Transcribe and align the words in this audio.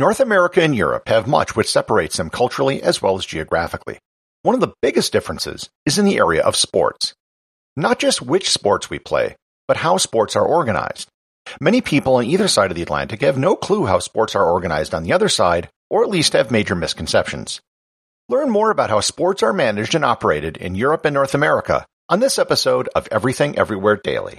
North 0.00 0.18
America 0.18 0.62
and 0.62 0.74
Europe 0.74 1.08
have 1.08 1.26
much 1.26 1.54
which 1.54 1.70
separates 1.70 2.16
them 2.16 2.30
culturally 2.30 2.82
as 2.82 3.02
well 3.02 3.18
as 3.18 3.26
geographically. 3.26 3.98
One 4.40 4.54
of 4.54 4.62
the 4.62 4.72
biggest 4.80 5.12
differences 5.12 5.68
is 5.84 5.98
in 5.98 6.06
the 6.06 6.16
area 6.16 6.42
of 6.42 6.56
sports. 6.56 7.12
Not 7.76 7.98
just 7.98 8.22
which 8.22 8.48
sports 8.48 8.88
we 8.88 8.98
play, 8.98 9.36
but 9.68 9.76
how 9.76 9.98
sports 9.98 10.36
are 10.36 10.46
organized. 10.46 11.10
Many 11.60 11.82
people 11.82 12.14
on 12.14 12.24
either 12.24 12.48
side 12.48 12.70
of 12.70 12.76
the 12.76 12.82
Atlantic 12.82 13.20
have 13.20 13.36
no 13.36 13.54
clue 13.54 13.84
how 13.84 13.98
sports 13.98 14.34
are 14.34 14.50
organized 14.50 14.94
on 14.94 15.02
the 15.02 15.12
other 15.12 15.28
side, 15.28 15.68
or 15.90 16.02
at 16.02 16.08
least 16.08 16.32
have 16.32 16.50
major 16.50 16.74
misconceptions. 16.74 17.60
Learn 18.30 18.48
more 18.48 18.70
about 18.70 18.88
how 18.88 19.00
sports 19.00 19.42
are 19.42 19.52
managed 19.52 19.94
and 19.94 20.02
operated 20.02 20.56
in 20.56 20.76
Europe 20.76 21.04
and 21.04 21.12
North 21.12 21.34
America 21.34 21.84
on 22.08 22.20
this 22.20 22.38
episode 22.38 22.88
of 22.94 23.06
Everything 23.12 23.58
Everywhere 23.58 24.00
Daily. 24.02 24.38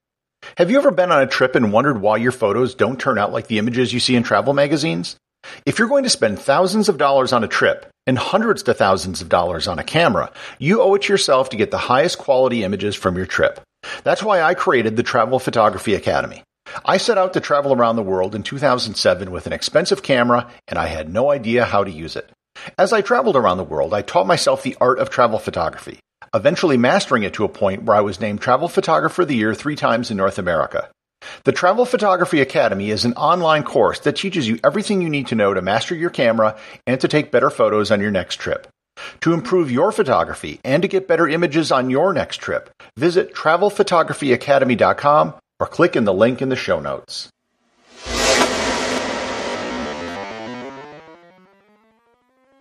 Have 0.57 0.69
you 0.69 0.77
ever 0.77 0.91
been 0.91 1.11
on 1.11 1.21
a 1.21 1.27
trip 1.27 1.55
and 1.55 1.71
wondered 1.71 2.01
why 2.01 2.17
your 2.17 2.31
photos 2.31 2.75
don't 2.75 2.99
turn 2.99 3.17
out 3.17 3.31
like 3.31 3.47
the 3.47 3.57
images 3.57 3.93
you 3.93 3.99
see 3.99 4.15
in 4.15 4.23
travel 4.23 4.53
magazines? 4.53 5.15
If 5.65 5.79
you're 5.79 5.87
going 5.87 6.03
to 6.03 6.09
spend 6.09 6.39
thousands 6.39 6.89
of 6.89 6.97
dollars 6.97 7.33
on 7.33 7.43
a 7.43 7.47
trip 7.47 7.87
and 8.05 8.17
hundreds 8.17 8.61
to 8.63 8.73
thousands 8.73 9.21
of 9.21 9.29
dollars 9.29 9.67
on 9.67 9.79
a 9.79 9.83
camera, 9.83 10.31
you 10.59 10.81
owe 10.81 10.93
it 10.95 11.03
to 11.03 11.13
yourself 11.13 11.49
to 11.49 11.57
get 11.57 11.71
the 11.71 11.77
highest 11.77 12.17
quality 12.17 12.63
images 12.63 12.95
from 12.95 13.15
your 13.15 13.25
trip. 13.25 13.59
That's 14.03 14.21
why 14.21 14.41
I 14.41 14.53
created 14.53 14.97
the 14.97 15.03
Travel 15.03 15.39
Photography 15.39 15.95
Academy. 15.95 16.43
I 16.85 16.97
set 16.97 17.17
out 17.17 17.33
to 17.33 17.39
travel 17.39 17.73
around 17.73 17.95
the 17.95 18.03
world 18.03 18.35
in 18.35 18.43
2007 18.43 19.31
with 19.31 19.47
an 19.47 19.53
expensive 19.53 20.03
camera 20.03 20.47
and 20.67 20.77
I 20.77 20.87
had 20.87 21.11
no 21.11 21.31
idea 21.31 21.65
how 21.65 21.83
to 21.83 21.91
use 21.91 22.15
it. 22.15 22.29
As 22.77 22.93
I 22.93 23.01
traveled 23.01 23.35
around 23.35 23.57
the 23.57 23.63
world, 23.63 23.93
I 23.93 24.01
taught 24.01 24.27
myself 24.27 24.63
the 24.63 24.77
art 24.79 24.99
of 24.99 25.09
travel 25.09 25.39
photography 25.39 25.99
eventually 26.33 26.77
mastering 26.77 27.23
it 27.23 27.33
to 27.33 27.43
a 27.43 27.49
point 27.49 27.83
where 27.83 27.95
I 27.95 28.01
was 28.01 28.19
named 28.19 28.41
Travel 28.41 28.67
Photographer 28.67 29.23
of 29.23 29.27
the 29.27 29.35
Year 29.35 29.53
three 29.53 29.75
times 29.75 30.11
in 30.11 30.17
North 30.17 30.39
America. 30.39 30.89
The 31.43 31.51
Travel 31.51 31.85
Photography 31.85 32.41
Academy 32.41 32.89
is 32.89 33.05
an 33.05 33.13
online 33.13 33.63
course 33.63 33.99
that 33.99 34.15
teaches 34.15 34.47
you 34.47 34.59
everything 34.63 35.01
you 35.01 35.09
need 35.09 35.27
to 35.27 35.35
know 35.35 35.53
to 35.53 35.61
master 35.61 35.93
your 35.93 36.09
camera 36.09 36.57
and 36.87 36.99
to 37.01 37.07
take 37.07 37.31
better 37.31 37.49
photos 37.49 37.91
on 37.91 38.01
your 38.01 38.11
next 38.11 38.37
trip. 38.37 38.67
To 39.21 39.33
improve 39.33 39.71
your 39.71 39.91
photography 39.91 40.59
and 40.63 40.81
to 40.81 40.87
get 40.87 41.07
better 41.07 41.27
images 41.27 41.71
on 41.71 41.89
your 41.89 42.13
next 42.13 42.37
trip, 42.37 42.69
visit 42.97 43.33
travelphotographyacademy.com 43.33 45.33
or 45.59 45.67
click 45.67 45.95
in 45.95 46.05
the 46.05 46.13
link 46.13 46.41
in 46.41 46.49
the 46.49 46.55
show 46.55 46.79
notes. 46.79 47.29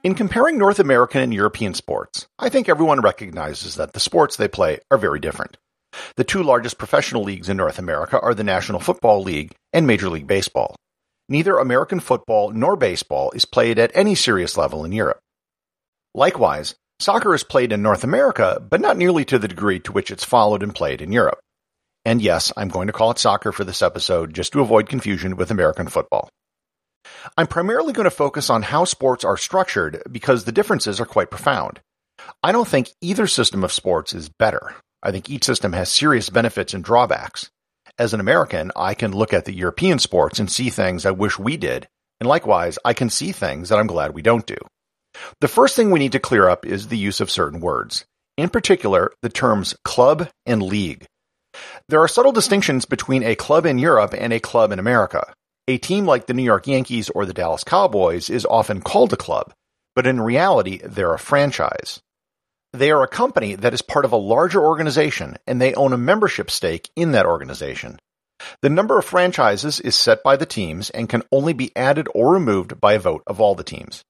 In 0.02 0.14
comparing 0.14 0.56
North 0.56 0.78
American 0.78 1.20
and 1.20 1.34
European 1.34 1.74
sports, 1.74 2.26
I 2.38 2.48
think 2.48 2.70
everyone 2.70 3.02
recognizes 3.02 3.74
that 3.74 3.92
the 3.92 4.00
sports 4.00 4.34
they 4.34 4.48
play 4.48 4.78
are 4.90 4.96
very 4.96 5.20
different. 5.20 5.58
The 6.16 6.24
two 6.24 6.42
largest 6.42 6.78
professional 6.78 7.22
leagues 7.22 7.50
in 7.50 7.58
North 7.58 7.78
America 7.78 8.18
are 8.18 8.32
the 8.32 8.42
National 8.42 8.80
Football 8.80 9.22
League 9.22 9.54
and 9.74 9.86
Major 9.86 10.08
League 10.08 10.26
Baseball. 10.26 10.74
Neither 11.28 11.58
American 11.58 12.00
football 12.00 12.50
nor 12.50 12.76
baseball 12.76 13.30
is 13.32 13.44
played 13.44 13.78
at 13.78 13.90
any 13.94 14.14
serious 14.14 14.56
level 14.56 14.86
in 14.86 14.92
Europe. 14.92 15.20
Likewise, 16.14 16.76
soccer 16.98 17.34
is 17.34 17.44
played 17.44 17.70
in 17.70 17.82
North 17.82 18.02
America, 18.02 18.58
but 18.70 18.80
not 18.80 18.96
nearly 18.96 19.26
to 19.26 19.38
the 19.38 19.48
degree 19.48 19.80
to 19.80 19.92
which 19.92 20.10
it's 20.10 20.24
followed 20.24 20.62
and 20.62 20.74
played 20.74 21.02
in 21.02 21.12
Europe. 21.12 21.40
And 22.06 22.22
yes, 22.22 22.54
I'm 22.56 22.68
going 22.68 22.86
to 22.86 22.94
call 22.94 23.10
it 23.10 23.18
soccer 23.18 23.52
for 23.52 23.64
this 23.64 23.82
episode 23.82 24.32
just 24.32 24.54
to 24.54 24.62
avoid 24.62 24.88
confusion 24.88 25.36
with 25.36 25.50
American 25.50 25.88
football. 25.88 26.30
I'm 27.36 27.46
primarily 27.46 27.92
going 27.92 28.04
to 28.04 28.10
focus 28.10 28.50
on 28.50 28.62
how 28.62 28.84
sports 28.84 29.24
are 29.24 29.36
structured 29.36 30.02
because 30.10 30.44
the 30.44 30.52
differences 30.52 31.00
are 31.00 31.06
quite 31.06 31.30
profound. 31.30 31.80
I 32.42 32.52
don't 32.52 32.68
think 32.68 32.90
either 33.00 33.26
system 33.26 33.64
of 33.64 33.72
sports 33.72 34.14
is 34.14 34.28
better. 34.28 34.74
I 35.02 35.10
think 35.10 35.30
each 35.30 35.44
system 35.44 35.72
has 35.72 35.88
serious 35.88 36.30
benefits 36.30 36.74
and 36.74 36.84
drawbacks. 36.84 37.50
As 37.98 38.14
an 38.14 38.20
American, 38.20 38.70
I 38.76 38.94
can 38.94 39.12
look 39.12 39.32
at 39.32 39.44
the 39.44 39.54
European 39.54 39.98
sports 39.98 40.38
and 40.38 40.50
see 40.50 40.70
things 40.70 41.06
I 41.06 41.10
wish 41.10 41.38
we 41.38 41.56
did, 41.56 41.88
and 42.20 42.28
likewise, 42.28 42.78
I 42.84 42.92
can 42.92 43.10
see 43.10 43.32
things 43.32 43.68
that 43.68 43.78
I'm 43.78 43.86
glad 43.86 44.14
we 44.14 44.22
don't 44.22 44.46
do. 44.46 44.56
The 45.40 45.48
first 45.48 45.76
thing 45.76 45.90
we 45.90 45.98
need 45.98 46.12
to 46.12 46.20
clear 46.20 46.48
up 46.48 46.66
is 46.66 46.88
the 46.88 46.98
use 46.98 47.20
of 47.20 47.30
certain 47.30 47.60
words. 47.60 48.04
In 48.36 48.48
particular, 48.48 49.12
the 49.22 49.28
terms 49.28 49.74
club 49.84 50.28
and 50.46 50.62
league. 50.62 51.06
There 51.88 52.00
are 52.00 52.08
subtle 52.08 52.32
distinctions 52.32 52.84
between 52.84 53.22
a 53.22 53.34
club 53.34 53.66
in 53.66 53.78
Europe 53.78 54.14
and 54.16 54.32
a 54.32 54.40
club 54.40 54.70
in 54.72 54.78
America. 54.78 55.32
A 55.68 55.78
team 55.78 56.06
like 56.06 56.26
the 56.26 56.34
New 56.34 56.42
York 56.42 56.66
Yankees 56.66 57.10
or 57.10 57.26
the 57.26 57.34
Dallas 57.34 57.64
Cowboys 57.64 58.28
is 58.30 58.46
often 58.46 58.80
called 58.80 59.12
a 59.12 59.16
club, 59.16 59.52
but 59.94 60.06
in 60.06 60.20
reality, 60.20 60.80
they're 60.84 61.14
a 61.14 61.18
franchise. 61.18 62.00
They 62.72 62.90
are 62.90 63.02
a 63.02 63.08
company 63.08 63.56
that 63.56 63.74
is 63.74 63.82
part 63.82 64.04
of 64.04 64.12
a 64.12 64.16
larger 64.16 64.60
organization 64.60 65.36
and 65.46 65.60
they 65.60 65.74
own 65.74 65.92
a 65.92 65.98
membership 65.98 66.50
stake 66.50 66.90
in 66.96 67.12
that 67.12 67.26
organization. 67.26 67.98
The 68.62 68.70
number 68.70 68.98
of 68.98 69.04
franchises 69.04 69.80
is 69.80 69.96
set 69.96 70.22
by 70.22 70.36
the 70.36 70.46
teams 70.46 70.90
and 70.90 71.08
can 71.08 71.22
only 71.30 71.52
be 71.52 71.76
added 71.76 72.08
or 72.14 72.32
removed 72.32 72.80
by 72.80 72.94
a 72.94 72.98
vote 72.98 73.22
of 73.26 73.40
all 73.40 73.54
the 73.54 73.64
teams. 73.64 74.02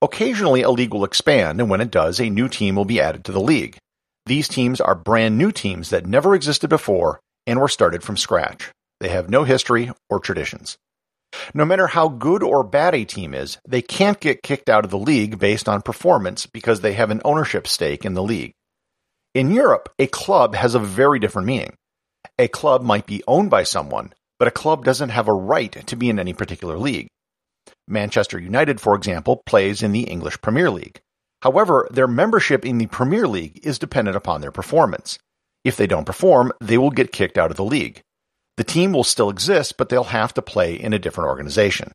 Occasionally, 0.00 0.62
a 0.62 0.70
league 0.70 0.92
will 0.92 1.04
expand, 1.04 1.60
and 1.60 1.70
when 1.70 1.80
it 1.80 1.90
does, 1.90 2.20
a 2.20 2.28
new 2.28 2.48
team 2.48 2.76
will 2.76 2.84
be 2.84 3.00
added 3.00 3.24
to 3.24 3.32
the 3.32 3.40
league. 3.40 3.78
These 4.26 4.48
teams 4.48 4.80
are 4.80 4.94
brand 4.94 5.38
new 5.38 5.50
teams 5.50 5.90
that 5.90 6.06
never 6.06 6.34
existed 6.34 6.68
before 6.68 7.20
and 7.46 7.58
were 7.58 7.68
started 7.68 8.02
from 8.02 8.16
scratch. 8.16 8.70
They 9.00 9.08
have 9.08 9.30
no 9.30 9.44
history 9.44 9.90
or 10.10 10.18
traditions. 10.18 10.76
No 11.54 11.64
matter 11.64 11.86
how 11.86 12.08
good 12.08 12.42
or 12.42 12.64
bad 12.64 12.94
a 12.94 13.04
team 13.04 13.34
is, 13.34 13.58
they 13.66 13.82
can't 13.82 14.18
get 14.18 14.42
kicked 14.42 14.68
out 14.68 14.84
of 14.84 14.90
the 14.90 14.98
league 14.98 15.38
based 15.38 15.68
on 15.68 15.82
performance 15.82 16.46
because 16.46 16.80
they 16.80 16.94
have 16.94 17.10
an 17.10 17.20
ownership 17.24 17.66
stake 17.66 18.04
in 18.04 18.14
the 18.14 18.22
league. 18.22 18.52
In 19.34 19.52
Europe, 19.52 19.90
a 19.98 20.06
club 20.06 20.54
has 20.54 20.74
a 20.74 20.80
very 20.80 21.18
different 21.18 21.46
meaning. 21.46 21.74
A 22.38 22.48
club 22.48 22.82
might 22.82 23.06
be 23.06 23.22
owned 23.28 23.50
by 23.50 23.62
someone, 23.62 24.12
but 24.38 24.48
a 24.48 24.52
club 24.52 24.84
doesn't 24.84 25.10
have 25.10 25.28
a 25.28 25.34
right 25.34 25.72
to 25.86 25.96
be 25.96 26.08
in 26.08 26.18
any 26.18 26.32
particular 26.32 26.78
league. 26.78 27.08
Manchester 27.86 28.38
United, 28.38 28.80
for 28.80 28.94
example, 28.94 29.42
plays 29.46 29.82
in 29.82 29.92
the 29.92 30.02
English 30.02 30.40
Premier 30.40 30.70
League. 30.70 31.00
However, 31.42 31.86
their 31.90 32.08
membership 32.08 32.64
in 32.64 32.78
the 32.78 32.86
Premier 32.86 33.28
League 33.28 33.60
is 33.62 33.78
dependent 33.78 34.16
upon 34.16 34.40
their 34.40 34.50
performance. 34.50 35.18
If 35.64 35.76
they 35.76 35.86
don't 35.86 36.06
perform, 36.06 36.52
they 36.60 36.78
will 36.78 36.90
get 36.90 37.12
kicked 37.12 37.38
out 37.38 37.50
of 37.50 37.56
the 37.56 37.64
league. 37.64 38.02
The 38.58 38.64
team 38.64 38.92
will 38.92 39.04
still 39.04 39.30
exist, 39.30 39.76
but 39.76 39.88
they'll 39.88 40.02
have 40.02 40.34
to 40.34 40.42
play 40.42 40.74
in 40.74 40.92
a 40.92 40.98
different 40.98 41.28
organization. 41.28 41.92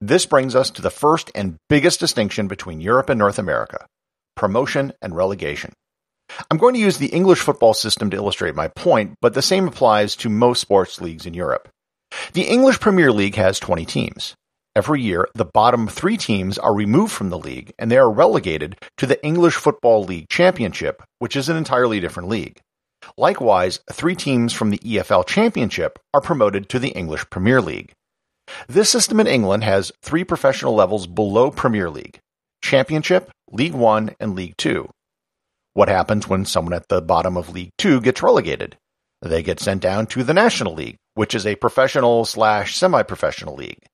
This 0.00 0.24
brings 0.24 0.56
us 0.56 0.70
to 0.70 0.82
the 0.82 0.88
first 0.88 1.30
and 1.34 1.58
biggest 1.68 2.00
distinction 2.00 2.48
between 2.48 2.80
Europe 2.80 3.10
and 3.10 3.18
North 3.18 3.38
America 3.38 3.84
promotion 4.34 4.94
and 5.02 5.14
relegation. 5.14 5.74
I'm 6.50 6.56
going 6.56 6.72
to 6.72 6.80
use 6.80 6.96
the 6.96 7.08
English 7.08 7.40
football 7.40 7.74
system 7.74 8.08
to 8.10 8.16
illustrate 8.16 8.54
my 8.54 8.68
point, 8.68 9.16
but 9.20 9.34
the 9.34 9.42
same 9.42 9.68
applies 9.68 10.16
to 10.16 10.30
most 10.30 10.62
sports 10.62 11.02
leagues 11.02 11.26
in 11.26 11.34
Europe. 11.34 11.68
The 12.32 12.48
English 12.48 12.80
Premier 12.80 13.12
League 13.12 13.34
has 13.34 13.60
20 13.60 13.84
teams. 13.84 14.34
Every 14.74 15.02
year, 15.02 15.28
the 15.34 15.44
bottom 15.44 15.86
three 15.86 16.16
teams 16.16 16.56
are 16.56 16.74
removed 16.74 17.12
from 17.12 17.28
the 17.28 17.38
league 17.38 17.74
and 17.78 17.90
they 17.90 17.98
are 17.98 18.10
relegated 18.10 18.78
to 18.96 19.06
the 19.06 19.22
English 19.22 19.56
Football 19.56 20.04
League 20.04 20.30
Championship, 20.30 21.02
which 21.18 21.36
is 21.36 21.50
an 21.50 21.58
entirely 21.58 22.00
different 22.00 22.30
league. 22.30 22.58
Likewise, 23.16 23.80
three 23.92 24.14
teams 24.14 24.52
from 24.52 24.70
the 24.70 24.78
EFL 24.78 25.26
Championship 25.26 25.98
are 26.12 26.20
promoted 26.20 26.68
to 26.68 26.78
the 26.78 26.90
English 26.90 27.28
Premier 27.30 27.60
League. 27.60 27.92
This 28.68 28.90
system 28.90 29.20
in 29.20 29.26
England 29.26 29.64
has 29.64 29.92
three 30.02 30.24
professional 30.24 30.74
levels 30.74 31.06
below 31.06 31.50
Premier 31.50 31.90
League 31.90 32.20
Championship, 32.62 33.30
League 33.50 33.74
One, 33.74 34.14
and 34.20 34.34
League 34.34 34.56
Two. 34.56 34.88
What 35.74 35.88
happens 35.88 36.28
when 36.28 36.44
someone 36.44 36.74
at 36.74 36.88
the 36.88 37.02
bottom 37.02 37.36
of 37.36 37.50
League 37.50 37.72
Two 37.78 38.00
gets 38.00 38.22
relegated? 38.22 38.76
They 39.22 39.42
get 39.42 39.60
sent 39.60 39.80
down 39.80 40.06
to 40.08 40.22
the 40.22 40.34
National 40.34 40.74
League, 40.74 40.96
which 41.14 41.34
is 41.34 41.46
a 41.46 41.56
professional 41.56 42.24
slash 42.24 42.76
semi 42.76 43.02
professional 43.02 43.56
league. 43.56 43.86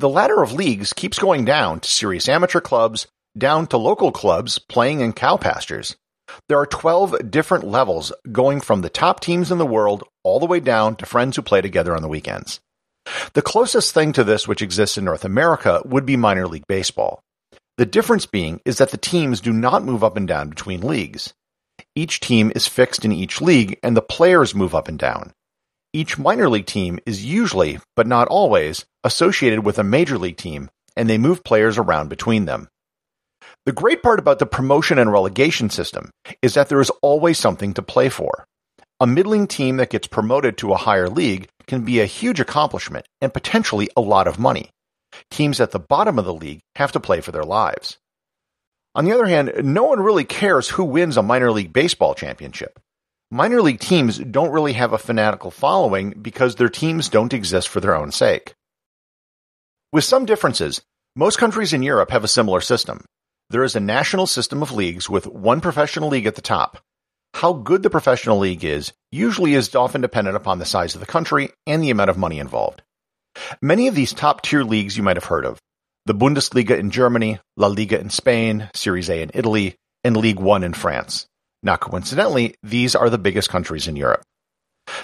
The 0.00 0.08
ladder 0.08 0.42
of 0.42 0.52
leagues 0.52 0.92
keeps 0.92 1.18
going 1.18 1.44
down 1.44 1.80
to 1.80 1.90
serious 1.90 2.28
amateur 2.28 2.60
clubs, 2.60 3.06
down 3.36 3.66
to 3.68 3.76
local 3.76 4.12
clubs 4.12 4.58
playing 4.58 5.00
in 5.00 5.12
cow 5.12 5.36
pastures. 5.36 5.96
There 6.48 6.58
are 6.58 6.66
12 6.66 7.30
different 7.30 7.64
levels 7.64 8.12
going 8.30 8.60
from 8.60 8.82
the 8.82 8.88
top 8.88 9.20
teams 9.20 9.50
in 9.50 9.58
the 9.58 9.66
world 9.66 10.04
all 10.22 10.40
the 10.40 10.46
way 10.46 10.60
down 10.60 10.96
to 10.96 11.06
friends 11.06 11.36
who 11.36 11.42
play 11.42 11.60
together 11.60 11.94
on 11.94 12.02
the 12.02 12.08
weekends. 12.08 12.60
The 13.32 13.42
closest 13.42 13.94
thing 13.94 14.12
to 14.12 14.24
this 14.24 14.46
which 14.46 14.62
exists 14.62 14.98
in 14.98 15.04
North 15.04 15.24
America 15.24 15.82
would 15.84 16.06
be 16.06 16.16
minor 16.16 16.46
league 16.46 16.66
baseball. 16.68 17.20
The 17.76 17.86
difference 17.86 18.26
being 18.26 18.60
is 18.64 18.78
that 18.78 18.90
the 18.90 18.96
teams 18.96 19.40
do 19.40 19.52
not 19.52 19.84
move 19.84 20.02
up 20.02 20.16
and 20.16 20.26
down 20.26 20.50
between 20.50 20.80
leagues. 20.80 21.32
Each 21.94 22.20
team 22.20 22.52
is 22.54 22.66
fixed 22.66 23.04
in 23.04 23.12
each 23.12 23.40
league 23.40 23.78
and 23.82 23.96
the 23.96 24.02
players 24.02 24.54
move 24.54 24.74
up 24.74 24.88
and 24.88 24.98
down. 24.98 25.32
Each 25.92 26.18
minor 26.18 26.48
league 26.48 26.66
team 26.66 26.98
is 27.06 27.24
usually, 27.24 27.78
but 27.96 28.06
not 28.06 28.28
always, 28.28 28.84
associated 29.04 29.64
with 29.64 29.78
a 29.78 29.84
major 29.84 30.18
league 30.18 30.36
team, 30.36 30.70
and 30.96 31.08
they 31.08 31.16
move 31.16 31.44
players 31.44 31.78
around 31.78 32.08
between 32.08 32.44
them. 32.44 32.68
The 33.68 33.72
great 33.72 34.02
part 34.02 34.18
about 34.18 34.38
the 34.38 34.46
promotion 34.46 34.98
and 34.98 35.12
relegation 35.12 35.68
system 35.68 36.10
is 36.40 36.54
that 36.54 36.70
there 36.70 36.80
is 36.80 36.88
always 37.02 37.36
something 37.36 37.74
to 37.74 37.82
play 37.82 38.08
for. 38.08 38.46
A 38.98 39.06
middling 39.06 39.46
team 39.46 39.76
that 39.76 39.90
gets 39.90 40.06
promoted 40.06 40.56
to 40.56 40.72
a 40.72 40.78
higher 40.78 41.10
league 41.10 41.48
can 41.66 41.84
be 41.84 42.00
a 42.00 42.06
huge 42.06 42.40
accomplishment 42.40 43.04
and 43.20 43.30
potentially 43.30 43.90
a 43.94 44.00
lot 44.00 44.26
of 44.26 44.38
money. 44.38 44.70
Teams 45.30 45.60
at 45.60 45.72
the 45.72 45.78
bottom 45.78 46.18
of 46.18 46.24
the 46.24 46.32
league 46.32 46.60
have 46.76 46.92
to 46.92 46.98
play 46.98 47.20
for 47.20 47.30
their 47.30 47.44
lives. 47.44 47.98
On 48.94 49.04
the 49.04 49.12
other 49.12 49.26
hand, 49.26 49.52
no 49.62 49.84
one 49.84 50.00
really 50.00 50.24
cares 50.24 50.70
who 50.70 50.84
wins 50.84 51.18
a 51.18 51.22
minor 51.22 51.52
league 51.52 51.74
baseball 51.74 52.14
championship. 52.14 52.80
Minor 53.30 53.60
league 53.60 53.80
teams 53.80 54.16
don't 54.16 54.50
really 54.50 54.72
have 54.72 54.94
a 54.94 54.98
fanatical 54.98 55.50
following 55.50 56.12
because 56.22 56.54
their 56.54 56.70
teams 56.70 57.10
don't 57.10 57.34
exist 57.34 57.68
for 57.68 57.80
their 57.80 57.94
own 57.94 58.12
sake. 58.12 58.54
With 59.92 60.04
some 60.04 60.24
differences, 60.24 60.80
most 61.14 61.36
countries 61.36 61.74
in 61.74 61.82
Europe 61.82 62.12
have 62.12 62.24
a 62.24 62.28
similar 62.28 62.62
system. 62.62 63.04
There 63.50 63.64
is 63.64 63.74
a 63.74 63.80
national 63.80 64.26
system 64.26 64.62
of 64.62 64.72
leagues 64.72 65.08
with 65.08 65.26
one 65.26 65.62
professional 65.62 66.10
league 66.10 66.26
at 66.26 66.34
the 66.34 66.42
top. 66.42 66.84
How 67.32 67.54
good 67.54 67.82
the 67.82 67.88
professional 67.88 68.38
league 68.38 68.62
is 68.62 68.92
usually 69.10 69.54
is 69.54 69.74
often 69.74 70.02
dependent 70.02 70.36
upon 70.36 70.58
the 70.58 70.66
size 70.66 70.94
of 70.94 71.00
the 71.00 71.06
country 71.06 71.52
and 71.66 71.82
the 71.82 71.88
amount 71.88 72.10
of 72.10 72.18
money 72.18 72.40
involved. 72.40 72.82
Many 73.62 73.88
of 73.88 73.94
these 73.94 74.12
top 74.12 74.42
tier 74.42 74.64
leagues 74.64 74.98
you 74.98 75.02
might 75.02 75.16
have 75.16 75.24
heard 75.24 75.46
of. 75.46 75.58
The 76.04 76.14
Bundesliga 76.14 76.78
in 76.78 76.90
Germany, 76.90 77.40
La 77.56 77.68
Liga 77.68 77.98
in 77.98 78.10
Spain, 78.10 78.68
Serie 78.74 79.04
A 79.08 79.22
in 79.22 79.30
Italy, 79.32 79.76
and 80.04 80.14
League 80.14 80.40
One 80.40 80.62
in 80.62 80.74
France. 80.74 81.26
Not 81.62 81.80
coincidentally, 81.80 82.54
these 82.62 82.94
are 82.94 83.08
the 83.08 83.16
biggest 83.16 83.48
countries 83.48 83.88
in 83.88 83.96
Europe. 83.96 84.24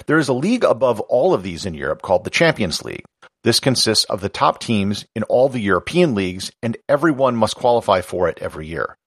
There 0.05 0.19
is 0.19 0.27
a 0.27 0.33
league 0.33 0.63
above 0.63 0.99
all 0.99 1.33
of 1.33 1.41
these 1.41 1.65
in 1.65 1.73
Europe 1.73 2.03
called 2.03 2.23
the 2.23 2.29
Champions 2.29 2.85
League. 2.85 3.05
This 3.45 3.59
consists 3.59 4.05
of 4.05 4.21
the 4.21 4.27
top 4.27 4.57
teams 4.57 5.05
in 5.15 5.21
all 5.21 5.49
the 5.49 5.61
European 5.61 6.15
leagues, 6.15 6.51
and 6.63 6.75
everyone 6.89 7.35
must 7.35 7.55
qualify 7.55 8.01
for 8.01 8.27
it 8.27 8.39
every 8.41 8.65
year. 8.65 8.97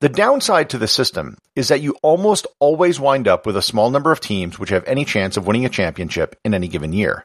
The 0.00 0.08
downside 0.08 0.70
to 0.70 0.78
the 0.78 0.88
system 0.88 1.38
is 1.54 1.68
that 1.68 1.80
you 1.80 1.94
almost 2.02 2.48
always 2.58 2.98
wind 2.98 3.28
up 3.28 3.46
with 3.46 3.56
a 3.56 3.62
small 3.62 3.90
number 3.90 4.10
of 4.10 4.18
teams 4.18 4.58
which 4.58 4.70
have 4.70 4.82
any 4.88 5.04
chance 5.04 5.36
of 5.36 5.46
winning 5.46 5.64
a 5.64 5.68
championship 5.68 6.34
in 6.44 6.52
any 6.52 6.66
given 6.66 6.92
year. 6.92 7.22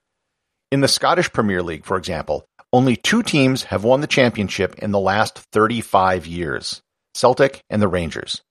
In 0.71 0.81
the 0.81 0.87
Scottish 0.87 1.33
Premier 1.33 1.63
League, 1.63 1.83
for 1.83 1.97
example, 1.97 2.45
only 2.71 2.95
two 2.95 3.23
teams 3.23 3.63
have 3.63 3.83
won 3.83 4.01
the 4.01 4.05
championship 4.05 4.75
in 4.77 4.91
the 4.91 4.99
last 4.99 5.39
35 5.51 6.27
years 6.27 6.79
Celtic 7.15 7.63
and 7.71 7.81
the 7.81 7.87
Rangers. 7.87 8.43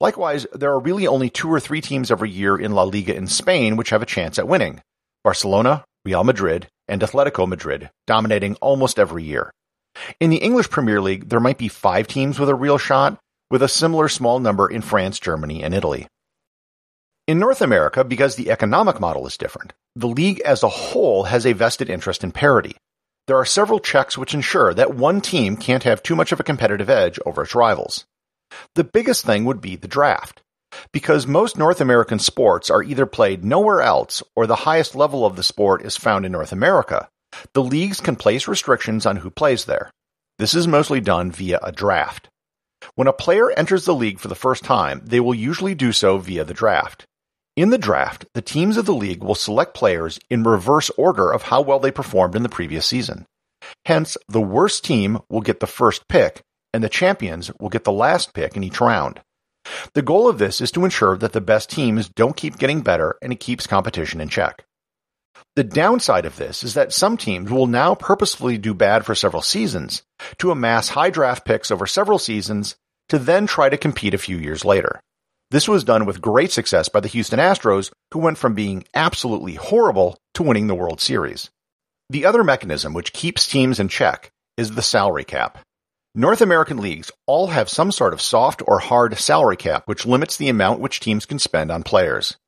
Likewise, 0.00 0.46
there 0.52 0.70
are 0.70 0.78
really 0.78 1.08
only 1.08 1.28
two 1.28 1.52
or 1.52 1.58
three 1.58 1.80
teams 1.80 2.12
every 2.12 2.30
year 2.30 2.56
in 2.56 2.70
La 2.70 2.84
Liga 2.84 3.16
in 3.16 3.26
Spain 3.26 3.74
which 3.74 3.90
have 3.90 4.00
a 4.00 4.06
chance 4.06 4.38
at 4.38 4.46
winning 4.46 4.80
Barcelona, 5.24 5.84
Real 6.04 6.22
Madrid, 6.22 6.68
and 6.88 7.00
Atletico 7.00 7.46
Madrid, 7.46 7.90
dominating 8.06 8.56
almost 8.56 8.98
every 8.98 9.24
year. 9.24 9.50
In 10.20 10.30
the 10.30 10.36
English 10.36 10.70
Premier 10.70 11.00
League, 11.00 11.28
there 11.28 11.40
might 11.40 11.58
be 11.58 11.68
five 11.68 12.06
teams 12.06 12.38
with 12.38 12.48
a 12.48 12.54
real 12.54 12.78
shot, 12.78 13.18
with 13.50 13.62
a 13.62 13.68
similar 13.68 14.08
small 14.08 14.38
number 14.38 14.68
in 14.68 14.82
France, 14.82 15.18
Germany, 15.18 15.62
and 15.62 15.74
Italy. 15.74 16.06
In 17.26 17.38
North 17.38 17.60
America, 17.60 18.04
because 18.04 18.36
the 18.36 18.50
economic 18.50 19.00
model 19.00 19.26
is 19.26 19.36
different, 19.36 19.72
the 19.96 20.06
league 20.06 20.40
as 20.40 20.62
a 20.62 20.68
whole 20.68 21.24
has 21.24 21.46
a 21.46 21.54
vested 21.54 21.90
interest 21.90 22.22
in 22.22 22.30
parity. 22.30 22.76
There 23.26 23.36
are 23.36 23.44
several 23.44 23.80
checks 23.80 24.16
which 24.16 24.34
ensure 24.34 24.72
that 24.74 24.94
one 24.94 25.20
team 25.20 25.56
can't 25.56 25.82
have 25.82 26.02
too 26.02 26.14
much 26.14 26.30
of 26.30 26.38
a 26.38 26.44
competitive 26.44 26.88
edge 26.88 27.18
over 27.26 27.42
its 27.42 27.54
rivals. 27.54 28.04
The 28.76 28.84
biggest 28.84 29.24
thing 29.24 29.44
would 29.44 29.60
be 29.60 29.74
the 29.74 29.88
draft. 29.88 30.42
Because 30.92 31.26
most 31.26 31.56
North 31.56 31.80
American 31.80 32.18
sports 32.18 32.70
are 32.70 32.82
either 32.82 33.06
played 33.06 33.44
nowhere 33.44 33.82
else 33.82 34.22
or 34.34 34.46
the 34.46 34.56
highest 34.56 34.94
level 34.94 35.24
of 35.24 35.36
the 35.36 35.42
sport 35.42 35.82
is 35.82 35.96
found 35.96 36.24
in 36.26 36.32
North 36.32 36.52
America, 36.52 37.08
the 37.52 37.62
leagues 37.62 38.00
can 38.00 38.16
place 38.16 38.48
restrictions 38.48 39.06
on 39.06 39.16
who 39.16 39.30
plays 39.30 39.64
there. 39.64 39.90
This 40.38 40.54
is 40.54 40.66
mostly 40.66 41.00
done 41.00 41.30
via 41.30 41.58
a 41.62 41.72
draft. 41.72 42.28
When 42.94 43.08
a 43.08 43.12
player 43.12 43.50
enters 43.50 43.84
the 43.84 43.94
league 43.94 44.20
for 44.20 44.28
the 44.28 44.34
first 44.34 44.64
time, 44.64 45.02
they 45.04 45.20
will 45.20 45.34
usually 45.34 45.74
do 45.74 45.92
so 45.92 46.18
via 46.18 46.44
the 46.44 46.54
draft. 46.54 47.04
In 47.56 47.70
the 47.70 47.78
draft, 47.78 48.26
the 48.34 48.42
teams 48.42 48.76
of 48.76 48.84
the 48.84 48.94
league 48.94 49.24
will 49.24 49.34
select 49.34 49.74
players 49.74 50.18
in 50.28 50.42
reverse 50.44 50.90
order 50.90 51.32
of 51.32 51.44
how 51.44 51.62
well 51.62 51.78
they 51.78 51.90
performed 51.90 52.36
in 52.36 52.42
the 52.42 52.50
previous 52.50 52.86
season. 52.86 53.24
Hence, 53.86 54.18
the 54.28 54.42
worst 54.42 54.84
team 54.84 55.20
will 55.30 55.40
get 55.40 55.60
the 55.60 55.66
first 55.66 56.06
pick, 56.08 56.42
and 56.74 56.84
the 56.84 56.90
champions 56.90 57.50
will 57.58 57.70
get 57.70 57.84
the 57.84 57.92
last 57.92 58.34
pick 58.34 58.56
in 58.56 58.62
each 58.62 58.80
round. 58.80 59.20
The 59.94 60.02
goal 60.02 60.28
of 60.28 60.38
this 60.38 60.60
is 60.60 60.70
to 60.72 60.84
ensure 60.84 61.16
that 61.18 61.32
the 61.32 61.40
best 61.40 61.70
teams 61.70 62.08
don't 62.08 62.36
keep 62.36 62.58
getting 62.58 62.80
better 62.80 63.16
and 63.22 63.32
it 63.32 63.40
keeps 63.40 63.66
competition 63.66 64.20
in 64.20 64.28
check. 64.28 64.64
The 65.54 65.64
downside 65.64 66.26
of 66.26 66.36
this 66.36 66.62
is 66.62 66.74
that 66.74 66.92
some 66.92 67.16
teams 67.16 67.50
will 67.50 67.66
now 67.66 67.94
purposefully 67.94 68.58
do 68.58 68.74
bad 68.74 69.06
for 69.06 69.14
several 69.14 69.42
seasons 69.42 70.02
to 70.38 70.50
amass 70.50 70.90
high 70.90 71.10
draft 71.10 71.44
picks 71.44 71.70
over 71.70 71.86
several 71.86 72.18
seasons 72.18 72.76
to 73.08 73.18
then 73.18 73.46
try 73.46 73.68
to 73.68 73.76
compete 73.76 74.14
a 74.14 74.18
few 74.18 74.36
years 74.36 74.64
later. 74.64 75.00
This 75.50 75.68
was 75.68 75.84
done 75.84 76.06
with 76.06 76.20
great 76.20 76.50
success 76.50 76.88
by 76.88 77.00
the 77.00 77.08
Houston 77.08 77.38
Astros, 77.38 77.90
who 78.12 78.18
went 78.18 78.36
from 78.36 78.54
being 78.54 78.84
absolutely 78.94 79.54
horrible 79.54 80.18
to 80.34 80.42
winning 80.42 80.66
the 80.66 80.74
World 80.74 81.00
Series. 81.00 81.50
The 82.10 82.24
other 82.24 82.42
mechanism 82.42 82.94
which 82.94 83.12
keeps 83.12 83.46
teams 83.46 83.78
in 83.78 83.88
check 83.88 84.30
is 84.56 84.72
the 84.72 84.82
salary 84.82 85.24
cap. 85.24 85.58
North 86.18 86.40
American 86.40 86.78
leagues 86.78 87.12
all 87.26 87.48
have 87.48 87.68
some 87.68 87.92
sort 87.92 88.14
of 88.14 88.22
soft 88.22 88.62
or 88.66 88.78
hard 88.78 89.18
salary 89.18 89.58
cap 89.58 89.82
which 89.84 90.06
limits 90.06 90.38
the 90.38 90.48
amount 90.48 90.80
which 90.80 90.98
teams 90.98 91.26
can 91.26 91.38
spend 91.38 91.70
on 91.70 91.82
players. 91.82 92.38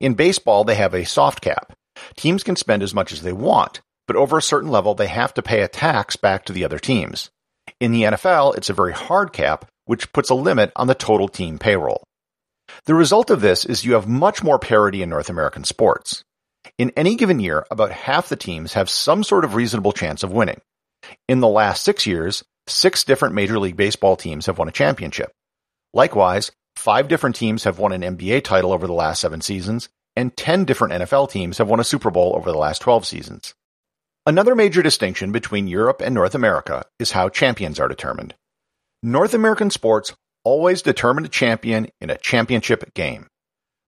In 0.00 0.14
baseball, 0.14 0.64
they 0.64 0.76
have 0.76 0.94
a 0.94 1.04
soft 1.04 1.42
cap. 1.42 1.74
Teams 2.16 2.42
can 2.42 2.56
spend 2.56 2.82
as 2.82 2.94
much 2.94 3.12
as 3.12 3.20
they 3.20 3.34
want, 3.34 3.82
but 4.06 4.16
over 4.16 4.38
a 4.38 4.42
certain 4.42 4.70
level, 4.70 4.94
they 4.94 5.06
have 5.06 5.34
to 5.34 5.42
pay 5.42 5.60
a 5.60 5.68
tax 5.68 6.16
back 6.16 6.46
to 6.46 6.54
the 6.54 6.64
other 6.64 6.78
teams. 6.78 7.28
In 7.78 7.92
the 7.92 8.04
NFL, 8.04 8.56
it's 8.56 8.70
a 8.70 8.72
very 8.72 8.94
hard 8.94 9.34
cap, 9.34 9.66
which 9.84 10.14
puts 10.14 10.30
a 10.30 10.34
limit 10.34 10.72
on 10.74 10.86
the 10.86 10.94
total 10.94 11.28
team 11.28 11.58
payroll. 11.58 12.02
The 12.86 12.94
result 12.94 13.28
of 13.28 13.42
this 13.42 13.66
is 13.66 13.84
you 13.84 13.92
have 13.92 14.08
much 14.08 14.42
more 14.42 14.58
parity 14.58 15.02
in 15.02 15.10
North 15.10 15.28
American 15.28 15.64
sports. 15.64 16.24
In 16.78 16.90
any 16.96 17.16
given 17.16 17.38
year, 17.38 17.66
about 17.70 17.92
half 17.92 18.30
the 18.30 18.36
teams 18.36 18.72
have 18.72 18.88
some 18.88 19.22
sort 19.22 19.44
of 19.44 19.56
reasonable 19.56 19.92
chance 19.92 20.22
of 20.22 20.32
winning. 20.32 20.62
In 21.28 21.40
the 21.40 21.48
last 21.48 21.82
six 21.82 22.06
years, 22.06 22.44
six 22.66 23.04
different 23.04 23.34
Major 23.34 23.58
League 23.58 23.76
Baseball 23.76 24.16
teams 24.16 24.46
have 24.46 24.58
won 24.58 24.68
a 24.68 24.72
championship. 24.72 25.32
Likewise, 25.92 26.50
five 26.76 27.08
different 27.08 27.36
teams 27.36 27.64
have 27.64 27.78
won 27.78 27.92
an 27.92 28.02
NBA 28.02 28.44
title 28.44 28.72
over 28.72 28.86
the 28.86 28.92
last 28.92 29.20
seven 29.20 29.40
seasons, 29.40 29.88
and 30.16 30.36
10 30.36 30.64
different 30.64 30.94
NFL 30.94 31.30
teams 31.30 31.58
have 31.58 31.68
won 31.68 31.80
a 31.80 31.84
Super 31.84 32.10
Bowl 32.10 32.34
over 32.36 32.50
the 32.50 32.58
last 32.58 32.80
12 32.80 33.06
seasons. 33.06 33.54
Another 34.26 34.54
major 34.54 34.82
distinction 34.82 35.32
between 35.32 35.66
Europe 35.66 36.02
and 36.02 36.14
North 36.14 36.34
America 36.34 36.84
is 36.98 37.12
how 37.12 37.28
champions 37.28 37.80
are 37.80 37.88
determined. 37.88 38.34
North 39.02 39.34
American 39.34 39.70
sports 39.70 40.12
always 40.44 40.82
determine 40.82 41.24
a 41.24 41.28
champion 41.28 41.88
in 42.00 42.10
a 42.10 42.18
championship 42.18 42.92
game. 42.94 43.26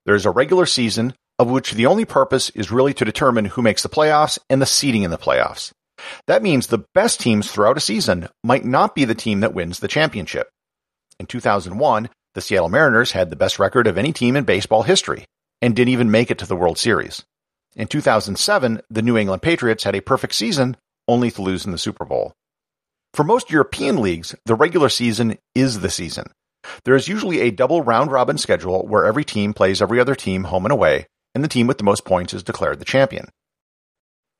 There 0.06 0.14
is 0.14 0.26
a 0.26 0.30
regular 0.30 0.66
season 0.66 1.14
of 1.38 1.50
which 1.50 1.72
the 1.72 1.86
only 1.86 2.04
purpose 2.04 2.50
is 2.50 2.70
really 2.70 2.94
to 2.94 3.04
determine 3.04 3.44
who 3.44 3.62
makes 3.62 3.82
the 3.82 3.88
playoffs 3.88 4.38
and 4.48 4.60
the 4.60 4.66
seeding 4.66 5.02
in 5.02 5.10
the 5.10 5.18
playoffs. 5.18 5.72
That 6.26 6.42
means 6.42 6.66
the 6.66 6.84
best 6.94 7.20
teams 7.20 7.50
throughout 7.50 7.76
a 7.76 7.80
season 7.80 8.28
might 8.42 8.64
not 8.64 8.94
be 8.94 9.04
the 9.04 9.14
team 9.14 9.40
that 9.40 9.54
wins 9.54 9.80
the 9.80 9.88
championship. 9.88 10.48
In 11.18 11.26
2001, 11.26 12.08
the 12.34 12.40
Seattle 12.40 12.68
Mariners 12.68 13.12
had 13.12 13.30
the 13.30 13.36
best 13.36 13.58
record 13.58 13.86
of 13.86 13.98
any 13.98 14.12
team 14.12 14.36
in 14.36 14.44
baseball 14.44 14.82
history 14.82 15.26
and 15.60 15.76
didn't 15.76 15.92
even 15.92 16.10
make 16.10 16.30
it 16.30 16.38
to 16.38 16.46
the 16.46 16.56
World 16.56 16.78
Series. 16.78 17.24
In 17.76 17.88
2007, 17.88 18.82
the 18.90 19.02
New 19.02 19.16
England 19.16 19.42
Patriots 19.42 19.84
had 19.84 19.94
a 19.94 20.00
perfect 20.00 20.34
season 20.34 20.76
only 21.08 21.30
to 21.30 21.42
lose 21.42 21.64
in 21.64 21.72
the 21.72 21.78
Super 21.78 22.04
Bowl. 22.04 22.32
For 23.14 23.24
most 23.24 23.50
European 23.50 24.00
leagues, 24.00 24.34
the 24.46 24.54
regular 24.54 24.88
season 24.88 25.38
is 25.54 25.80
the 25.80 25.90
season. 25.90 26.32
There 26.84 26.94
is 26.94 27.08
usually 27.08 27.40
a 27.40 27.50
double 27.50 27.82
round 27.82 28.10
robin 28.10 28.38
schedule 28.38 28.86
where 28.86 29.04
every 29.04 29.24
team 29.24 29.52
plays 29.52 29.82
every 29.82 30.00
other 30.00 30.14
team 30.14 30.44
home 30.44 30.64
and 30.64 30.72
away, 30.72 31.06
and 31.34 31.42
the 31.42 31.48
team 31.48 31.66
with 31.66 31.78
the 31.78 31.84
most 31.84 32.04
points 32.04 32.32
is 32.32 32.42
declared 32.42 32.78
the 32.78 32.84
champion. 32.84 33.28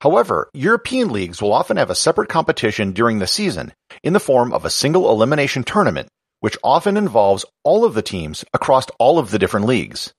However, 0.03 0.51
European 0.53 1.11
leagues 1.11 1.41
will 1.41 1.53
often 1.53 1.77
have 1.77 1.89
a 1.89 1.95
separate 1.95 2.29
competition 2.29 2.91
during 2.91 3.21
the 3.21 3.27
season 3.29 3.73
in 4.03 4.15
the 4.15 4.19
form 4.19 4.53
of 4.53 4.65
a 4.65 4.71
single 4.71 5.09
elimination 5.13 5.63
tournament, 5.63 6.09
which 6.41 6.59
often 6.65 6.97
involves 6.97 7.45
all 7.63 7.85
of 7.85 7.95
the 7.95 8.03
teams 8.03 8.45
across 8.53 8.87
all 8.99 9.21
of 9.21 9.31
the 9.31 9.39
different 9.39 9.67
leagues. 9.67 10.13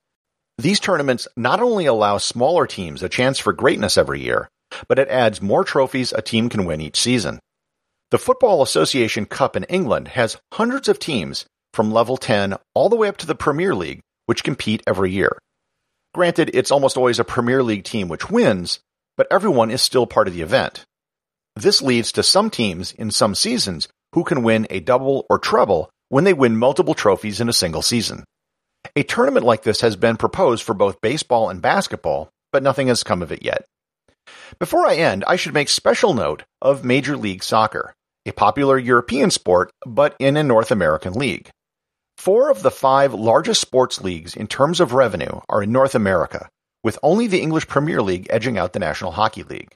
These 0.57 0.79
tournaments 0.79 1.27
not 1.35 1.59
only 1.59 1.85
allow 1.85 2.17
smaller 2.17 2.65
teams 2.65 3.03
a 3.03 3.09
chance 3.09 3.39
for 3.39 3.51
greatness 3.51 3.97
every 3.97 4.21
year, 4.21 4.47
but 4.87 4.99
it 4.99 5.09
adds 5.09 5.41
more 5.41 5.65
trophies 5.65 6.13
a 6.13 6.21
team 6.21 6.47
can 6.47 6.63
win 6.63 6.79
each 6.79 6.97
season. 6.97 7.41
The 8.11 8.17
Football 8.17 8.61
Association 8.61 9.25
Cup 9.25 9.57
in 9.57 9.65
England 9.65 10.07
has 10.07 10.37
hundreds 10.53 10.87
of 10.87 10.97
teams 10.97 11.45
from 11.73 11.91
level 11.91 12.15
10 12.15 12.55
all 12.73 12.87
the 12.87 12.95
way 12.95 13.09
up 13.09 13.17
to 13.17 13.27
the 13.27 13.35
Premier 13.35 13.75
League, 13.75 13.99
which 14.27 14.45
compete 14.45 14.81
every 14.87 15.11
year. 15.11 15.37
Granted, 16.13 16.51
it's 16.53 16.71
almost 16.71 16.95
always 16.95 17.19
a 17.19 17.25
Premier 17.25 17.61
League 17.61 17.83
team 17.83 18.07
which 18.07 18.29
wins, 18.29 18.79
but 19.17 19.27
everyone 19.31 19.71
is 19.71 19.81
still 19.81 20.05
part 20.05 20.27
of 20.27 20.33
the 20.33 20.41
event. 20.41 20.85
This 21.55 21.81
leads 21.81 22.11
to 22.13 22.23
some 22.23 22.49
teams 22.49 22.93
in 22.93 23.11
some 23.11 23.35
seasons 23.35 23.87
who 24.13 24.23
can 24.23 24.43
win 24.43 24.67
a 24.69 24.79
double 24.79 25.25
or 25.29 25.39
treble 25.39 25.89
when 26.09 26.23
they 26.23 26.33
win 26.33 26.57
multiple 26.57 26.93
trophies 26.93 27.41
in 27.41 27.49
a 27.49 27.53
single 27.53 27.81
season. 27.81 28.23
A 28.95 29.03
tournament 29.03 29.45
like 29.45 29.63
this 29.63 29.81
has 29.81 29.95
been 29.95 30.17
proposed 30.17 30.63
for 30.63 30.73
both 30.73 31.01
baseball 31.01 31.49
and 31.49 31.61
basketball, 31.61 32.29
but 32.51 32.63
nothing 32.63 32.87
has 32.87 33.03
come 33.03 33.21
of 33.21 33.31
it 33.31 33.43
yet. 33.43 33.65
Before 34.59 34.85
I 34.85 34.95
end, 34.95 35.23
I 35.27 35.35
should 35.35 35.53
make 35.53 35.69
special 35.69 36.13
note 36.13 36.43
of 36.61 36.85
Major 36.85 37.17
League 37.17 37.43
Soccer, 37.43 37.93
a 38.25 38.31
popular 38.31 38.77
European 38.77 39.31
sport, 39.31 39.71
but 39.85 40.15
in 40.19 40.37
a 40.37 40.43
North 40.43 40.71
American 40.71 41.13
league. 41.13 41.49
Four 42.17 42.51
of 42.51 42.61
the 42.61 42.71
five 42.71 43.13
largest 43.13 43.59
sports 43.59 44.01
leagues 44.01 44.35
in 44.35 44.47
terms 44.47 44.79
of 44.79 44.93
revenue 44.93 45.41
are 45.49 45.63
in 45.63 45.71
North 45.71 45.95
America, 45.95 46.49
with 46.83 46.99
only 47.01 47.27
the 47.27 47.41
English 47.41 47.67
Premier 47.67 48.01
League 48.01 48.27
edging 48.29 48.57
out 48.57 48.73
the 48.73 48.79
National 48.79 49.11
Hockey 49.11 49.43
League. 49.43 49.75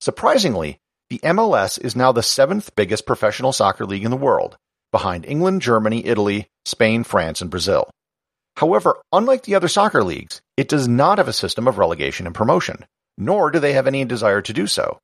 Surprisingly, 0.00 0.78
the 1.10 1.20
MLS 1.22 1.78
is 1.78 1.96
now 1.96 2.12
the 2.12 2.22
seventh 2.22 2.74
biggest 2.76 3.06
professional 3.06 3.52
soccer 3.52 3.84
league 3.84 4.04
in 4.04 4.10
the 4.10 4.16
world, 4.16 4.56
behind 4.92 5.26
England, 5.26 5.62
Germany, 5.62 6.06
Italy, 6.06 6.48
Spain, 6.64 7.04
France, 7.04 7.40
and 7.40 7.50
Brazil. 7.50 7.90
However, 8.56 8.98
unlike 9.12 9.42
the 9.42 9.54
other 9.54 9.68
soccer 9.68 10.02
leagues, 10.02 10.40
it 10.56 10.68
does 10.68 10.88
not 10.88 11.18
have 11.18 11.28
a 11.28 11.32
system 11.32 11.68
of 11.68 11.78
relegation 11.78 12.26
and 12.26 12.34
promotion, 12.34 12.86
nor 13.18 13.50
do 13.50 13.58
they 13.58 13.74
have 13.74 13.86
any 13.86 14.04
desire 14.04 14.40
to 14.42 14.52
do 14.52 14.66
so. 14.66 14.98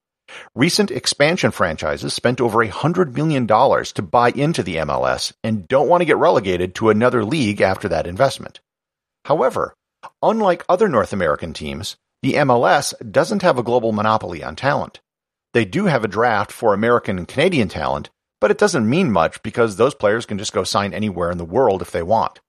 Recent 0.55 0.91
expansion 0.91 1.51
franchises 1.51 2.15
spent 2.15 2.41
over 2.41 2.65
$100 2.65 3.15
million 3.15 3.47
to 3.47 4.03
buy 4.03 4.31
into 4.31 4.63
the 4.63 4.77
MLS 4.77 5.33
and 5.45 5.69
don't 5.69 5.89
want 5.89 6.01
to 6.01 6.07
get 6.07 6.17
relegated 6.17 6.75
to 6.77 6.91
another 6.91 7.25
league 7.25 7.61
after 7.61 7.89
that 7.89 8.07
investment. 8.07 8.61
However, 9.25 9.75
unlike 10.23 10.65
other 10.69 10.89
North 10.89 11.13
American 11.13 11.53
teams, 11.53 11.97
the 12.23 12.35
MLS 12.35 12.95
doesn't 13.11 13.43
have 13.43 13.59
a 13.59 13.63
global 13.63 13.93
monopoly 13.93 14.43
on 14.43 14.57
talent. 14.57 15.01
They 15.55 15.65
do 15.65 15.87
have 15.87 16.05
a 16.05 16.09
draft 16.09 16.53
for 16.53 16.73
American 16.73 17.19
and 17.19 17.29
Canadian 17.29 17.69
talent, 17.69 18.11
but 18.41 18.51
it 18.51 18.59
doesn't 18.59 18.89
mean 18.89 19.13
much 19.13 19.43
because 19.43 19.77
those 19.77 19.95
players 19.95 20.27
can 20.27 20.39
just 20.39 20.53
go 20.53 20.65
sign 20.65 20.95
anywhere 20.95 21.31
in 21.31 21.39
the 21.39 21.45
world 21.45 21.83
if 21.83 21.91
they 21.91 22.03
want. 22.03 22.41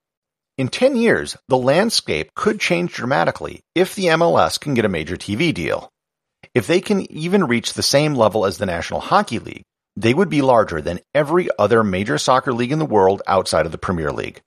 In 0.56 0.68
10 0.68 0.96
years, 0.96 1.36
the 1.48 1.58
landscape 1.58 2.32
could 2.34 2.60
change 2.60 2.92
dramatically 2.92 3.60
if 3.74 3.94
the 3.94 4.06
MLS 4.06 4.58
can 4.58 4.74
get 4.74 4.84
a 4.84 4.88
major 4.88 5.16
TV 5.16 5.52
deal. 5.52 5.90
If 6.54 6.68
they 6.68 6.80
can 6.80 7.10
even 7.10 7.44
reach 7.44 7.72
the 7.72 7.82
same 7.82 8.14
level 8.14 8.46
as 8.46 8.58
the 8.58 8.66
National 8.66 9.00
Hockey 9.00 9.40
League, 9.40 9.64
they 9.96 10.14
would 10.14 10.28
be 10.28 10.42
larger 10.42 10.80
than 10.80 11.00
every 11.14 11.48
other 11.58 11.82
major 11.82 12.18
soccer 12.18 12.52
league 12.52 12.72
in 12.72 12.78
the 12.78 12.86
world 12.86 13.22
outside 13.26 13.66
of 13.66 13.72
the 13.72 13.78
Premier 13.78 14.12
League. 14.12 14.40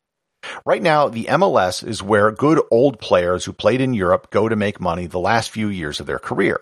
Right 0.65 0.81
now, 0.81 1.09
the 1.09 1.25
MLS 1.25 1.85
is 1.85 2.03
where 2.03 2.31
good 2.31 2.61
old 2.71 2.99
players 2.99 3.45
who 3.45 3.53
played 3.53 3.81
in 3.81 3.93
Europe 3.93 4.29
go 4.29 4.49
to 4.49 4.55
make 4.55 4.81
money 4.81 5.05
the 5.07 5.19
last 5.19 5.49
few 5.49 5.67
years 5.67 5.99
of 5.99 6.05
their 6.05 6.19
career. 6.19 6.61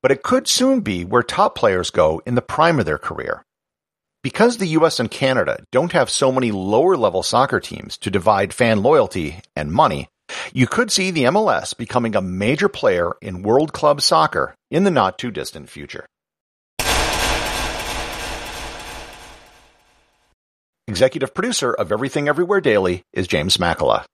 But 0.00 0.12
it 0.12 0.22
could 0.22 0.48
soon 0.48 0.80
be 0.80 1.04
where 1.04 1.22
top 1.22 1.54
players 1.54 1.90
go 1.90 2.22
in 2.24 2.34
the 2.34 2.42
prime 2.42 2.78
of 2.78 2.86
their 2.86 2.98
career. 2.98 3.42
Because 4.22 4.56
the 4.56 4.68
US 4.78 5.00
and 5.00 5.10
Canada 5.10 5.64
don't 5.72 5.92
have 5.92 6.08
so 6.08 6.30
many 6.30 6.52
lower 6.52 6.96
level 6.96 7.22
soccer 7.22 7.58
teams 7.58 7.96
to 7.98 8.10
divide 8.10 8.54
fan 8.54 8.82
loyalty 8.82 9.40
and 9.56 9.72
money, 9.72 10.08
you 10.52 10.66
could 10.66 10.90
see 10.90 11.10
the 11.10 11.24
MLS 11.24 11.76
becoming 11.76 12.14
a 12.14 12.22
major 12.22 12.68
player 12.68 13.12
in 13.20 13.42
world 13.42 13.72
club 13.72 14.00
soccer 14.00 14.54
in 14.70 14.84
the 14.84 14.90
not 14.90 15.18
too 15.18 15.30
distant 15.30 15.68
future. 15.68 16.06
Executive 20.88 21.32
producer 21.32 21.72
of 21.72 21.92
Everything 21.92 22.26
Everywhere 22.26 22.60
Daily 22.60 23.04
is 23.12 23.28
James 23.28 23.56
Makala. 23.56 24.04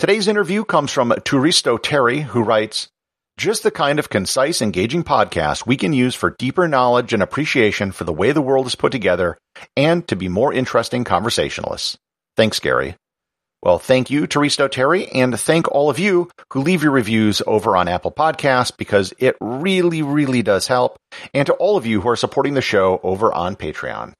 Today's 0.00 0.26
interview 0.26 0.64
comes 0.64 0.90
from 0.90 1.10
Turisto 1.10 1.80
Terry, 1.80 2.22
who 2.22 2.42
writes, 2.42 2.88
just 3.36 3.62
the 3.62 3.70
kind 3.70 4.00
of 4.00 4.10
concise, 4.10 4.62
engaging 4.62 5.04
podcast 5.04 5.68
we 5.68 5.76
can 5.76 5.92
use 5.92 6.16
for 6.16 6.34
deeper 6.40 6.66
knowledge 6.66 7.12
and 7.12 7.22
appreciation 7.22 7.92
for 7.92 8.02
the 8.02 8.12
way 8.12 8.32
the 8.32 8.42
world 8.42 8.66
is 8.66 8.74
put 8.74 8.90
together 8.90 9.38
and 9.76 10.06
to 10.08 10.16
be 10.16 10.28
more 10.28 10.52
interesting 10.52 11.04
conversationalists. 11.04 11.96
Thanks, 12.36 12.58
Gary. 12.58 12.96
Well, 13.62 13.78
thank 13.78 14.10
you, 14.10 14.26
Taristo 14.26 14.68
Terry, 14.68 15.06
and 15.06 15.38
thank 15.38 15.68
all 15.68 15.88
of 15.88 16.00
you 16.00 16.30
who 16.52 16.62
leave 16.62 16.82
your 16.82 16.92
reviews 16.92 17.42
over 17.46 17.76
on 17.76 17.86
Apple 17.86 18.10
Podcasts 18.10 18.76
because 18.76 19.14
it 19.18 19.36
really, 19.40 20.02
really 20.02 20.42
does 20.42 20.66
help. 20.66 20.96
And 21.32 21.46
to 21.46 21.52
all 21.52 21.76
of 21.76 21.86
you 21.86 22.00
who 22.00 22.08
are 22.08 22.16
supporting 22.16 22.54
the 22.54 22.60
show 22.60 22.98
over 23.04 23.32
on 23.32 23.54
Patreon. 23.54 24.14